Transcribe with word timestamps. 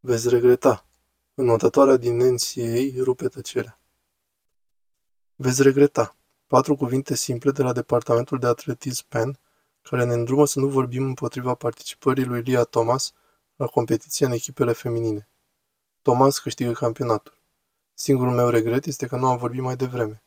Veți 0.00 0.28
regreta. 0.28 0.86
Înotătoarea 1.34 1.96
din 1.96 2.16
NCAA 2.16 3.02
rupe 3.02 3.28
tăcerea. 3.28 3.80
Veți 5.34 5.62
regreta. 5.62 6.16
Patru 6.46 6.76
cuvinte 6.76 7.14
simple 7.14 7.50
de 7.50 7.62
la 7.62 7.72
Departamentul 7.72 8.38
de 8.38 8.46
Atletism 8.46 9.04
PEN, 9.08 9.38
care 9.82 10.04
ne 10.04 10.12
îndrumă 10.12 10.46
să 10.46 10.60
nu 10.60 10.68
vorbim 10.68 11.04
împotriva 11.04 11.54
participării 11.54 12.24
lui 12.24 12.40
Lia 12.40 12.62
Thomas 12.62 13.12
la 13.56 13.66
competiția 13.66 14.26
în 14.26 14.32
echipele 14.32 14.72
feminine. 14.72 15.28
Thomas 16.02 16.38
câștigă 16.38 16.72
campionatul. 16.72 17.38
Singurul 17.94 18.32
meu 18.34 18.48
regret 18.48 18.84
este 18.84 19.06
că 19.06 19.16
nu 19.16 19.26
am 19.26 19.36
vorbit 19.36 19.62
mai 19.62 19.76
devreme. 19.76 20.22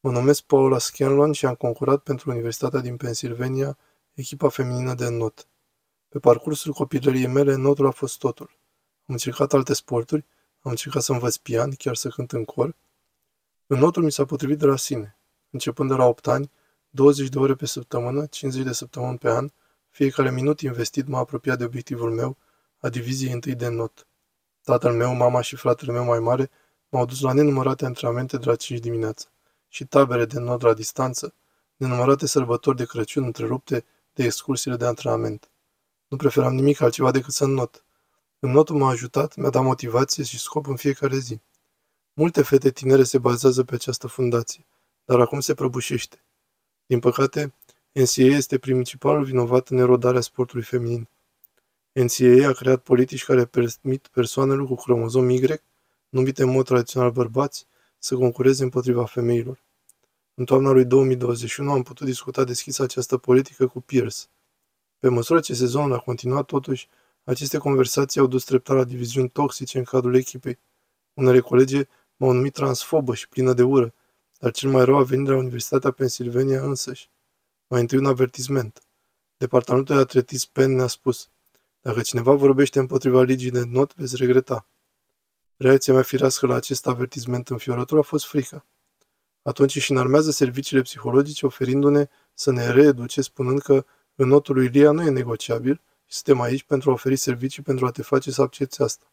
Mă 0.00 0.10
numesc 0.10 0.42
Paula 0.42 0.78
Scanlon 0.78 1.32
și 1.32 1.46
am 1.46 1.54
concurat 1.54 2.02
pentru 2.02 2.30
Universitatea 2.30 2.80
din 2.80 2.96
Pennsylvania, 2.96 3.78
echipa 4.12 4.48
feminină 4.48 4.94
de 4.94 5.08
not. 5.08 5.46
Pe 6.08 6.18
parcursul 6.18 6.72
copilăriei 6.72 7.26
mele, 7.26 7.54
notul 7.54 7.86
a 7.86 7.90
fost 7.90 8.18
totul. 8.18 8.60
Am 9.12 9.18
încercat 9.18 9.52
alte 9.52 9.74
sporturi, 9.74 10.24
am 10.60 10.70
încercat 10.70 11.02
să 11.02 11.12
învăț 11.12 11.36
pian, 11.36 11.70
chiar 11.70 11.94
să 11.94 12.08
cânt 12.08 12.32
în 12.32 12.44
cor. 12.44 12.74
Notul 13.66 14.02
mi 14.02 14.12
s-a 14.12 14.24
potrivit 14.24 14.58
de 14.58 14.66
la 14.66 14.76
sine. 14.76 15.16
Începând 15.50 15.88
de 15.88 15.94
la 15.94 16.04
8 16.04 16.26
ani, 16.26 16.50
20 16.90 17.28
de 17.28 17.38
ore 17.38 17.54
pe 17.54 17.66
săptămână, 17.66 18.26
50 18.26 18.64
de 18.64 18.72
săptămâni 18.72 19.18
pe 19.18 19.30
an, 19.30 19.50
fiecare 19.90 20.30
minut 20.30 20.60
investit 20.60 21.06
m-a 21.06 21.18
apropiat 21.18 21.58
de 21.58 21.64
obiectivul 21.64 22.10
meu, 22.10 22.36
a 22.78 22.88
diviziei 22.88 23.32
întâi 23.32 23.54
de 23.54 23.68
not. 23.68 24.06
Tatăl 24.62 24.92
meu, 24.92 25.14
mama 25.14 25.40
și 25.40 25.56
fratele 25.56 25.92
meu 25.92 26.04
mai 26.04 26.18
mare 26.18 26.50
m-au 26.88 27.04
dus 27.04 27.20
la 27.20 27.32
nenumărate 27.32 27.84
antrenamente 27.84 28.36
de 28.36 28.44
la 28.44 28.56
5 28.56 28.80
dimineața 28.80 29.26
și 29.68 29.84
tabere 29.84 30.24
de 30.24 30.38
not 30.38 30.62
la 30.62 30.74
distanță, 30.74 31.34
nenumărate 31.76 32.26
sărbători 32.26 32.76
de 32.76 32.84
Crăciun 32.84 33.24
întrerupte 33.24 33.84
de 34.12 34.24
excursiile 34.24 34.76
de 34.76 34.86
antrenament. 34.86 35.50
Nu 36.08 36.16
preferam 36.16 36.54
nimic 36.54 36.80
altceva 36.80 37.10
decât 37.10 37.32
să 37.32 37.46
not. 37.46 37.84
Notul 38.50 38.76
m-a 38.76 38.88
ajutat, 38.88 39.36
mi-a 39.36 39.50
dat 39.50 39.62
motivație 39.62 40.24
și 40.24 40.38
scop 40.38 40.66
în 40.66 40.76
fiecare 40.76 41.18
zi. 41.18 41.40
Multe 42.12 42.42
fete 42.42 42.70
tinere 42.70 43.02
se 43.02 43.18
bazează 43.18 43.64
pe 43.64 43.74
această 43.74 44.06
fundație, 44.06 44.64
dar 45.04 45.20
acum 45.20 45.40
se 45.40 45.54
prăbușește. 45.54 46.22
Din 46.86 47.00
păcate, 47.00 47.54
NCAA 47.92 48.24
este 48.24 48.58
principalul 48.58 49.24
vinovat 49.24 49.68
în 49.68 49.78
erodarea 49.78 50.20
sportului 50.20 50.64
feminin. 50.64 51.08
NCAA 51.92 52.48
a 52.48 52.52
creat 52.52 52.82
politici 52.82 53.24
care 53.24 53.44
permit 53.44 54.06
persoanelor 54.12 54.66
cu 54.66 54.74
cromozom 54.74 55.30
Y, 55.30 55.60
numite 56.08 56.42
în 56.42 56.50
mod 56.50 56.64
tradițional 56.64 57.10
bărbați, 57.10 57.66
să 57.98 58.14
concureze 58.14 58.62
împotriva 58.62 59.04
femeilor. 59.04 59.62
În 60.34 60.44
toamna 60.44 60.70
lui 60.70 60.84
2021 60.84 61.72
am 61.72 61.82
putut 61.82 62.06
discuta 62.06 62.44
deschis 62.44 62.78
această 62.78 63.16
politică 63.16 63.66
cu 63.66 63.80
Pierce. 63.80 64.24
Pe 64.98 65.08
măsură 65.08 65.40
ce 65.40 65.54
sezonul 65.54 65.92
a 65.92 65.98
continuat, 65.98 66.46
totuși, 66.46 66.88
aceste 67.24 67.58
conversații 67.58 68.20
au 68.20 68.26
dus 68.26 68.44
treptat 68.44 68.76
la 68.76 68.84
diviziuni 68.84 69.28
toxice 69.28 69.78
în 69.78 69.84
cadrul 69.84 70.14
echipei. 70.14 70.58
Unele 71.14 71.40
colege 71.40 71.86
m-au 72.16 72.32
numit 72.32 72.52
transfobă 72.52 73.14
și 73.14 73.28
plină 73.28 73.52
de 73.52 73.62
ură, 73.62 73.94
dar 74.38 74.50
cel 74.50 74.70
mai 74.70 74.84
rău 74.84 74.96
a 74.96 75.02
venit 75.02 75.24
de 75.24 75.30
la 75.30 75.36
Universitatea 75.36 75.90
Pennsylvania 75.90 76.62
însăși. 76.62 77.10
Mai 77.66 77.80
întâi 77.80 77.98
un 77.98 78.06
avertisment. 78.06 78.82
Departamentul 79.36 79.94
de 79.94 80.00
atletism 80.00 80.48
Penn 80.52 80.74
ne-a 80.74 80.86
spus, 80.86 81.28
dacă 81.80 82.00
cineva 82.00 82.32
vorbește 82.32 82.78
împotriva 82.78 83.22
ligii 83.22 83.50
de 83.50 83.64
not, 83.64 83.94
veți 83.94 84.16
regreta. 84.16 84.66
Reacția 85.56 85.92
mea 85.92 86.02
firească 86.02 86.46
la 86.46 86.54
acest 86.54 86.86
avertisment 86.86 87.48
înfiorător 87.48 87.98
a 87.98 88.02
fost 88.02 88.26
frica. 88.26 88.66
Atunci 89.42 89.78
și 89.78 89.90
înarmează 89.90 90.30
serviciile 90.30 90.82
psihologice 90.82 91.46
oferindu-ne 91.46 92.08
să 92.34 92.50
ne 92.52 92.70
reeduce 92.70 93.20
spunând 93.20 93.60
că 93.60 93.84
în 94.14 94.28
notul 94.28 94.54
lui 94.54 94.66
Lia 94.66 94.90
nu 94.90 95.02
e 95.02 95.10
negociabil 95.10 95.74
și 95.74 95.91
suntem 96.12 96.40
aici 96.40 96.62
pentru 96.62 96.90
a 96.90 96.92
oferi 96.92 97.16
servicii 97.16 97.62
pentru 97.62 97.86
a 97.86 97.90
te 97.90 98.02
face 98.02 98.30
să 98.30 98.42
accepti 98.42 98.82
asta. 98.82 99.04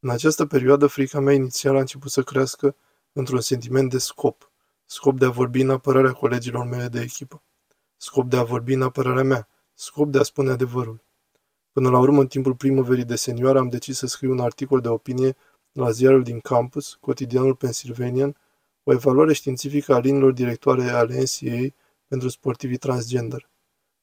În 0.00 0.10
această 0.10 0.46
perioadă, 0.46 0.86
frica 0.86 1.20
mea 1.20 1.34
inițială 1.34 1.76
a 1.76 1.80
început 1.80 2.10
să 2.10 2.22
crească 2.22 2.76
într-un 3.12 3.40
sentiment 3.40 3.90
de 3.90 3.98
scop. 3.98 4.50
Scop 4.84 5.18
de 5.18 5.24
a 5.24 5.30
vorbi 5.30 5.60
în 5.60 5.70
apărarea 5.70 6.12
colegilor 6.12 6.66
mele 6.66 6.88
de 6.88 7.00
echipă. 7.00 7.42
Scop 7.96 8.28
de 8.28 8.36
a 8.36 8.42
vorbi 8.42 8.72
în 8.72 8.82
apărarea 8.82 9.22
mea. 9.22 9.48
Scop 9.74 10.08
de 10.08 10.18
a 10.18 10.22
spune 10.22 10.50
adevărul. 10.50 11.04
Până 11.72 11.90
la 11.90 11.98
urmă, 11.98 12.20
în 12.20 12.26
timpul 12.26 12.54
primăverii 12.54 13.04
de 13.04 13.16
senioară, 13.16 13.58
am 13.58 13.68
decis 13.68 13.96
să 13.96 14.06
scriu 14.06 14.30
un 14.30 14.40
articol 14.40 14.80
de 14.80 14.88
opinie 14.88 15.36
la 15.72 15.90
ziarul 15.90 16.22
din 16.22 16.40
campus, 16.40 16.94
cotidianul 17.00 17.54
Pennsylvanian, 17.54 18.36
o 18.82 18.92
evaluare 18.92 19.32
științifică 19.32 19.94
a 19.94 19.98
linilor 19.98 20.32
directoare 20.32 20.82
ale 20.82 21.20
NCAA 21.20 21.66
pentru 22.06 22.28
sportivii 22.28 22.76
transgender. 22.76 23.49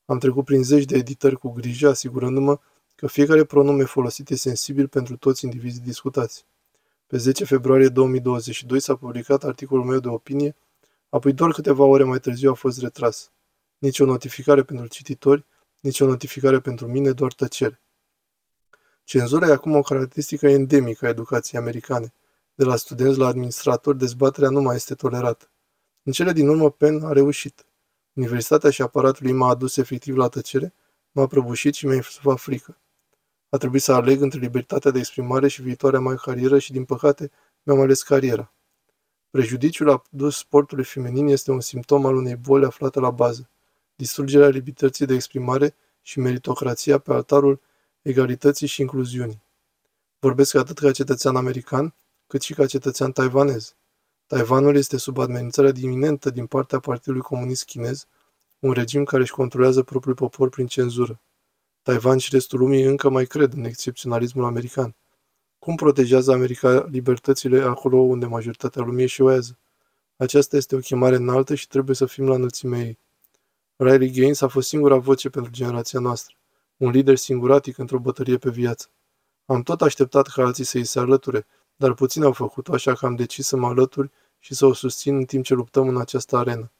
Am 0.09 0.19
trecut 0.19 0.45
prin 0.45 0.63
zeci 0.63 0.85
de 0.85 0.97
editări 0.97 1.37
cu 1.37 1.49
grijă, 1.49 1.89
asigurându-mă 1.89 2.59
că 2.95 3.07
fiecare 3.07 3.43
pronume 3.43 3.83
folosit 3.83 4.29
e 4.29 4.35
sensibil 4.35 4.87
pentru 4.87 5.17
toți 5.17 5.43
indivizii 5.43 5.81
discutați. 5.81 6.45
Pe 7.07 7.17
10 7.17 7.45
februarie 7.45 7.87
2022 7.87 8.79
s-a 8.79 8.95
publicat 8.95 9.43
articolul 9.43 9.85
meu 9.85 9.99
de 9.99 10.07
opinie, 10.07 10.55
apoi 11.09 11.33
doar 11.33 11.51
câteva 11.51 11.83
ore 11.83 12.03
mai 12.03 12.19
târziu 12.19 12.51
a 12.51 12.53
fost 12.53 12.79
retras. 12.79 13.31
Nici 13.77 13.99
o 13.99 14.05
notificare 14.05 14.63
pentru 14.63 14.87
cititori, 14.87 15.45
nici 15.79 15.99
o 15.99 16.05
notificare 16.05 16.59
pentru 16.59 16.87
mine, 16.87 17.11
doar 17.11 17.33
tăcere. 17.33 17.81
Cenzura 19.03 19.47
e 19.47 19.51
acum 19.51 19.75
o 19.75 19.81
caracteristică 19.81 20.47
endemică 20.47 21.05
a 21.05 21.09
educației 21.09 21.61
americane. 21.61 22.13
De 22.55 22.63
la 22.63 22.75
studenți 22.75 23.17
la 23.17 23.27
administratori, 23.27 23.97
dezbaterea 23.97 24.49
nu 24.49 24.61
mai 24.61 24.75
este 24.75 24.95
tolerată. 24.95 25.49
În 26.03 26.11
cele 26.11 26.31
din 26.31 26.47
urmă, 26.47 26.71
Penn 26.71 27.03
a 27.03 27.11
reușit. 27.11 27.66
Universitatea 28.17 28.69
și 28.69 28.81
aparatul 28.81 29.25
ei 29.25 29.31
m-a 29.31 29.47
adus 29.47 29.77
efectiv 29.77 30.15
la 30.15 30.27
tăcere, 30.27 30.73
m-a 31.11 31.27
prăbușit 31.27 31.73
și 31.73 31.85
mi-a 31.85 31.95
insuflat 31.95 32.39
frică. 32.39 32.77
A 33.49 33.57
trebuit 33.57 33.81
să 33.81 33.93
aleg 33.93 34.21
între 34.21 34.39
libertatea 34.39 34.91
de 34.91 34.99
exprimare 34.99 35.47
și 35.47 35.61
viitoarea 35.61 35.99
mai 35.99 36.15
carieră 36.15 36.59
și, 36.59 36.71
din 36.71 36.85
păcate, 36.85 37.31
mi-am 37.63 37.79
ales 37.79 38.03
cariera. 38.03 38.53
Prejudiciul 39.29 39.89
adus 39.89 40.37
sportului 40.37 40.83
feminin 40.83 41.27
este 41.27 41.51
un 41.51 41.59
simptom 41.59 42.05
al 42.05 42.15
unei 42.15 42.35
boli 42.35 42.65
aflate 42.65 42.99
la 42.99 43.09
bază. 43.09 43.49
Distrugerea 43.95 44.47
libertății 44.47 45.05
de 45.05 45.13
exprimare 45.13 45.75
și 46.01 46.19
meritocrația 46.19 46.97
pe 46.97 47.13
altarul 47.13 47.61
egalității 48.01 48.67
și 48.67 48.81
incluziunii. 48.81 49.41
Vorbesc 50.19 50.55
atât 50.55 50.79
ca 50.79 50.91
cetățean 50.91 51.35
american, 51.35 51.93
cât 52.27 52.41
și 52.41 52.53
ca 52.53 52.65
cetățean 52.65 53.11
taiwanez. 53.11 53.75
Taiwanul 54.27 54.75
este 54.75 54.97
sub 54.97 55.17
amenințarea 55.17 55.71
iminentă 55.81 56.29
din 56.29 56.45
partea 56.45 56.79
Partidului 56.79 57.21
Comunist 57.21 57.65
Chinez, 57.65 58.07
un 58.59 58.71
regim 58.71 59.03
care 59.03 59.21
își 59.21 59.31
controlează 59.31 59.83
propriul 59.83 60.15
popor 60.15 60.49
prin 60.49 60.67
cenzură. 60.67 61.21
Taiwan 61.81 62.17
și 62.17 62.29
restul 62.31 62.59
lumii 62.59 62.83
încă 62.83 63.09
mai 63.09 63.25
cred 63.25 63.53
în 63.53 63.63
excepționalismul 63.63 64.45
american. 64.45 64.95
Cum 65.59 65.75
protejează 65.75 66.31
America 66.31 66.87
libertățile 66.89 67.61
acolo 67.61 67.97
unde 67.97 68.25
majoritatea 68.25 68.81
lumii 68.81 69.03
eșuează? 69.03 69.57
Aceasta 70.15 70.57
este 70.57 70.75
o 70.75 70.79
chemare 70.79 71.15
înaltă 71.15 71.55
și 71.55 71.67
trebuie 71.67 71.95
să 71.95 72.05
fim 72.05 72.27
la 72.27 72.35
înălțimea 72.35 72.79
ei. 72.79 72.99
Riley 73.75 74.11
Gaines 74.11 74.41
a 74.41 74.47
fost 74.47 74.67
singura 74.67 74.97
voce 74.97 75.29
pentru 75.29 75.51
generația 75.51 75.99
noastră, 75.99 76.35
un 76.77 76.89
lider 76.89 77.15
singuratic 77.15 77.77
într-o 77.77 77.99
bătălie 77.99 78.37
pe 78.37 78.49
viață. 78.49 78.87
Am 79.45 79.61
tot 79.61 79.81
așteptat 79.81 80.27
ca 80.27 80.43
alții 80.43 80.63
să 80.63 80.77
îi 80.77 80.83
se 80.83 80.99
alăture, 80.99 81.45
dar 81.77 81.93
puțin 81.93 82.23
au 82.23 82.31
făcut-o, 82.31 82.73
așa 82.73 82.93
că 82.93 83.05
am 83.05 83.15
decis 83.15 83.47
să 83.47 83.57
mă 83.57 83.67
alătur 83.67 84.11
și 84.39 84.53
să 84.53 84.65
o 84.65 84.73
susțin 84.73 85.15
în 85.15 85.25
timp 85.25 85.43
ce 85.43 85.53
luptăm 85.53 85.87
în 85.87 85.97
această 85.97 86.37
arenă. 86.37 86.71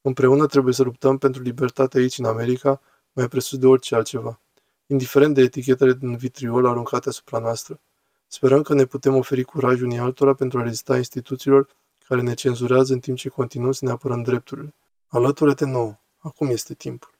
Împreună 0.00 0.46
trebuie 0.46 0.74
să 0.74 0.82
luptăm 0.82 1.18
pentru 1.18 1.42
libertate 1.42 1.98
aici 1.98 2.18
în 2.18 2.24
America, 2.24 2.80
mai 3.12 3.28
presus 3.28 3.58
de 3.58 3.66
orice 3.66 3.94
altceva. 3.94 4.40
Indiferent 4.86 5.34
de 5.34 5.40
etichetele 5.40 5.92
din 5.92 6.16
vitriol 6.16 6.66
aruncate 6.66 7.08
asupra 7.08 7.38
noastră, 7.38 7.80
sperăm 8.26 8.62
că 8.62 8.74
ne 8.74 8.84
putem 8.84 9.14
oferi 9.14 9.42
curaj 9.42 9.80
unii 9.80 9.98
altora 9.98 10.34
pentru 10.34 10.58
a 10.58 10.62
rezista 10.62 10.96
instituțiilor 10.96 11.68
care 12.06 12.20
ne 12.20 12.34
cenzurează 12.34 12.92
în 12.92 12.98
timp 13.00 13.16
ce 13.16 13.28
continuăm 13.28 13.72
să 13.72 13.84
ne 13.84 13.90
apărăm 13.90 14.22
drepturile. 14.22 14.74
Alătură-te 15.06 15.64
nouă. 15.64 15.98
Acum 16.18 16.48
este 16.48 16.74
timpul. 16.74 17.13